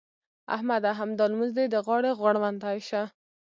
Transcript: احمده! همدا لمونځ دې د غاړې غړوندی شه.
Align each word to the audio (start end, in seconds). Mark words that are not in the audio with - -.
احمده! 0.55 0.91
همدا 0.99 1.25
لمونځ 1.31 1.51
دې 1.57 1.65
د 1.69 1.75
غاړې 1.85 2.11
غړوندی 2.19 2.77
شه. 2.89 3.01